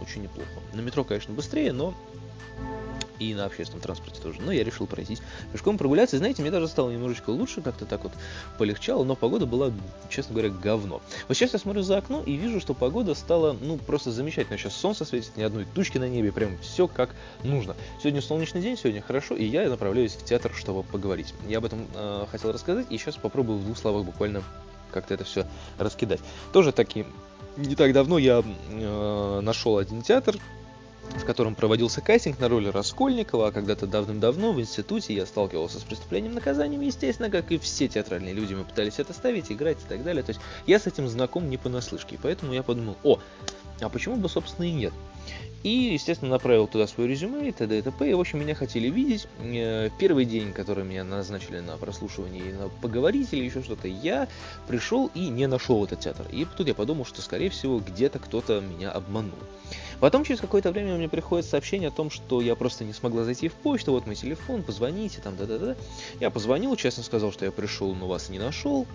Очень 0.00 0.22
неплохо. 0.22 0.48
На 0.74 0.80
метро, 0.80 1.04
конечно, 1.04 1.34
быстрее, 1.34 1.72
но 1.72 1.94
и 3.18 3.34
на 3.34 3.46
общественном 3.46 3.82
транспорте 3.82 4.20
тоже. 4.20 4.40
Но 4.40 4.52
я 4.52 4.64
решил 4.64 4.86
пройтись 4.86 5.20
пешком 5.52 5.78
прогуляться. 5.78 6.16
И 6.16 6.18
знаете, 6.18 6.42
мне 6.42 6.50
даже 6.50 6.68
стало 6.68 6.90
немножечко 6.90 7.30
лучше, 7.30 7.60
как-то 7.60 7.86
так 7.86 8.04
вот 8.04 8.12
полегчало, 8.58 9.04
но 9.04 9.16
погода 9.16 9.46
была, 9.46 9.72
честно 10.08 10.34
говоря, 10.34 10.50
говно. 10.50 11.00
Вот 11.26 11.36
сейчас 11.36 11.52
я 11.52 11.58
смотрю 11.58 11.82
за 11.82 11.98
окно 11.98 12.22
и 12.24 12.34
вижу, 12.34 12.60
что 12.60 12.74
погода 12.74 13.14
стала, 13.14 13.56
ну, 13.60 13.76
просто 13.76 14.10
замечательно. 14.10 14.58
Сейчас 14.58 14.74
солнце 14.74 15.04
светит, 15.04 15.36
ни 15.36 15.42
одной 15.42 15.66
тучки 15.74 15.98
на 15.98 16.08
небе, 16.08 16.32
прям 16.32 16.58
все 16.58 16.88
как 16.88 17.10
нужно. 17.42 17.76
Сегодня 18.00 18.22
солнечный 18.22 18.60
день, 18.60 18.76
сегодня 18.76 19.02
хорошо, 19.02 19.34
и 19.34 19.44
я 19.44 19.68
направляюсь 19.68 20.12
в 20.12 20.24
театр, 20.24 20.52
чтобы 20.54 20.82
поговорить. 20.82 21.34
Я 21.48 21.58
об 21.58 21.64
этом 21.64 21.86
э, 21.94 22.26
хотел 22.30 22.52
рассказать, 22.52 22.86
и 22.90 22.98
сейчас 22.98 23.16
попробую 23.16 23.58
в 23.58 23.64
двух 23.64 23.78
словах 23.78 24.04
буквально 24.04 24.42
как-то 24.90 25.14
это 25.14 25.24
все 25.24 25.46
раскидать. 25.78 26.20
Тоже 26.52 26.72
таки 26.72 27.04
не 27.56 27.74
так 27.74 27.92
давно 27.92 28.18
я 28.18 28.42
э, 28.70 29.40
нашел 29.42 29.78
один 29.78 30.02
театр, 30.02 30.36
в 31.16 31.24
котором 31.24 31.54
проводился 31.54 32.00
кастинг 32.00 32.38
на 32.38 32.48
роль 32.48 32.68
Раскольникова, 32.68 33.48
а 33.48 33.52
когда-то 33.52 33.86
давным-давно 33.86 34.52
в 34.52 34.60
институте 34.60 35.14
я 35.14 35.26
сталкивался 35.26 35.78
с 35.78 35.82
преступлением 35.82 36.34
наказанием, 36.34 36.80
естественно, 36.80 37.30
как 37.30 37.50
и 37.52 37.58
все 37.58 37.88
театральные 37.88 38.34
люди, 38.34 38.54
мы 38.54 38.64
пытались 38.64 38.98
это 38.98 39.12
ставить, 39.12 39.50
играть 39.50 39.78
и 39.78 39.88
так 39.88 40.04
далее. 40.04 40.22
То 40.22 40.30
есть 40.30 40.40
я 40.66 40.78
с 40.78 40.86
этим 40.86 41.08
знаком 41.08 41.48
не 41.50 41.56
понаслышке, 41.56 42.18
поэтому 42.22 42.52
я 42.52 42.62
подумал, 42.62 42.96
о, 43.02 43.18
а 43.80 43.88
почему 43.88 44.16
бы, 44.16 44.28
собственно, 44.28 44.66
и 44.66 44.72
нет? 44.72 44.92
И, 45.64 45.70
естественно, 45.70 46.30
направил 46.30 46.68
туда 46.68 46.86
свое 46.86 47.10
резюме 47.10 47.48
и 47.48 47.52
т.д. 47.52 47.78
и 47.78 47.82
т.п. 47.82 48.10
И, 48.10 48.14
в 48.14 48.20
общем, 48.20 48.40
меня 48.40 48.54
хотели 48.54 48.88
видеть. 48.88 49.26
Э, 49.40 49.90
первый 49.98 50.24
день, 50.24 50.52
который 50.52 50.84
меня 50.84 51.02
назначили 51.02 51.58
на 51.58 51.76
прослушивание 51.76 52.50
и 52.50 52.52
на 52.52 52.68
поговорить 52.68 53.32
или 53.32 53.44
еще 53.44 53.62
что-то, 53.62 53.88
я 53.88 54.28
пришел 54.68 55.10
и 55.14 55.28
не 55.28 55.46
нашел 55.48 55.84
этот 55.84 56.00
театр. 56.00 56.26
И 56.30 56.46
тут 56.56 56.68
я 56.68 56.74
подумал, 56.74 57.04
что, 57.04 57.22
скорее 57.22 57.50
всего, 57.50 57.80
где-то 57.80 58.20
кто-то 58.20 58.60
меня 58.60 58.92
обманул. 58.92 59.38
Потом 60.00 60.22
через 60.22 60.40
какое-то 60.40 60.70
время 60.70 60.94
мне 60.96 61.08
приходит 61.08 61.44
сообщение 61.44 61.88
о 61.88 61.92
том, 61.92 62.10
что 62.10 62.40
я 62.40 62.54
просто 62.54 62.84
не 62.84 62.92
смогла 62.92 63.24
зайти 63.24 63.48
в 63.48 63.54
почту, 63.54 63.90
вот 63.90 64.06
мой 64.06 64.14
телефон, 64.14 64.62
позвоните, 64.62 65.20
там, 65.20 65.36
да-да-да. 65.36 65.74
Я 66.20 66.30
позвонил, 66.30 66.76
честно 66.76 67.02
сказал, 67.02 67.32
что 67.32 67.44
я 67.44 67.50
пришел, 67.50 67.92
но 67.94 68.06
вас 68.06 68.28
не 68.28 68.38
нашел. 68.38 68.86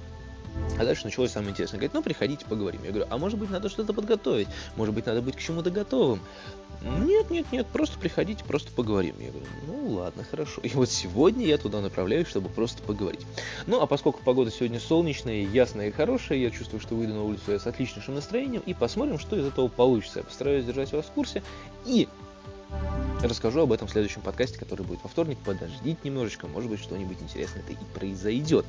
А 0.79 0.85
дальше 0.85 1.05
началось 1.05 1.31
самое 1.31 1.51
интересное. 1.51 1.77
Говорит, 1.77 1.93
ну 1.93 2.01
приходите, 2.01 2.45
поговорим. 2.45 2.81
Я 2.83 2.91
говорю, 2.91 3.07
а 3.09 3.17
может 3.17 3.37
быть 3.39 3.49
надо 3.49 3.69
что-то 3.69 3.93
подготовить? 3.93 4.47
Может 4.75 4.93
быть 4.93 5.05
надо 5.05 5.21
быть 5.21 5.35
к 5.35 5.39
чему-то 5.39 5.71
готовым? 5.71 6.19
Нет, 6.81 7.29
нет, 7.29 7.45
нет, 7.51 7.67
просто 7.67 7.97
приходите, 7.97 8.43
просто 8.43 8.71
поговорим. 8.71 9.15
Я 9.19 9.29
говорю, 9.29 9.45
ну 9.67 9.93
ладно, 9.93 10.23
хорошо. 10.23 10.61
И 10.61 10.69
вот 10.69 10.89
сегодня 10.89 11.45
я 11.45 11.57
туда 11.57 11.79
направляюсь, 11.79 12.27
чтобы 12.27 12.49
просто 12.49 12.83
поговорить. 12.83 13.25
Ну, 13.67 13.79
а 13.81 13.87
поскольку 13.87 14.21
погода 14.23 14.51
сегодня 14.51 14.79
солнечная, 14.79 15.43
ясная 15.43 15.89
и 15.89 15.91
хорошая, 15.91 16.39
я 16.39 16.49
чувствую, 16.49 16.81
что 16.81 16.95
выйду 16.95 17.13
на 17.13 17.23
улицу 17.23 17.51
с 17.51 17.65
отличнейшим 17.65 18.15
настроением 18.15 18.63
и 18.65 18.73
посмотрим, 18.73 19.19
что 19.19 19.37
из 19.37 19.45
этого 19.45 19.69
получится. 19.69 20.19
Я 20.19 20.25
постараюсь 20.25 20.65
держать 20.65 20.91
вас 20.91 21.05
в 21.05 21.11
курсе 21.11 21.41
и 21.85 22.07
расскажу 23.21 23.61
об 23.61 23.71
этом 23.71 23.87
в 23.87 23.91
следующем 23.91 24.21
подкасте, 24.21 24.59
который 24.59 24.85
будет 24.85 25.01
во 25.03 25.09
вторник. 25.09 25.37
Подождите 25.43 25.97
немножечко, 26.03 26.47
может 26.47 26.69
быть, 26.69 26.81
что-нибудь 26.81 27.21
интересное-то 27.21 27.73
и 27.73 27.77
произойдет. 27.93 28.65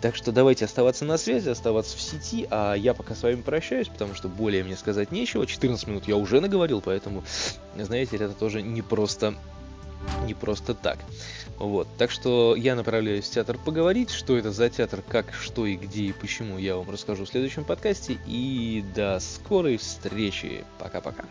Так 0.00 0.14
что 0.14 0.30
давайте 0.30 0.64
оставаться 0.66 1.04
на 1.04 1.16
связи, 1.16 1.48
оставаться 1.48 1.96
в 1.96 2.00
сети, 2.00 2.46
а 2.50 2.74
я 2.74 2.92
пока 2.92 3.14
с 3.14 3.22
вами 3.22 3.40
прощаюсь, 3.40 3.88
потому 3.88 4.14
что 4.14 4.28
более 4.28 4.62
мне 4.62 4.76
сказать 4.76 5.10
нечего. 5.10 5.46
14 5.46 5.86
минут 5.86 6.06
я 6.06 6.16
уже 6.16 6.40
наговорил, 6.40 6.82
поэтому, 6.82 7.24
знаете, 7.76 8.16
это 8.16 8.34
тоже 8.34 8.62
не 8.62 8.82
просто 8.82 9.34
не 10.26 10.34
просто 10.34 10.74
так. 10.74 10.98
Вот. 11.58 11.88
Так 11.98 12.10
что 12.10 12.54
я 12.54 12.74
направляюсь 12.74 13.24
в 13.24 13.30
театр 13.30 13.58
поговорить, 13.58 14.10
что 14.10 14.36
это 14.36 14.52
за 14.52 14.68
театр, 14.68 15.02
как, 15.06 15.32
что 15.32 15.66
и 15.66 15.76
где 15.76 16.04
и 16.04 16.12
почему 16.12 16.58
я 16.58 16.76
вам 16.76 16.90
расскажу 16.90 17.24
в 17.24 17.28
следующем 17.28 17.64
подкасте. 17.64 18.18
И 18.26 18.84
до 18.94 19.18
скорой 19.20 19.78
встречи. 19.78 20.64
Пока-пока. 20.78 21.24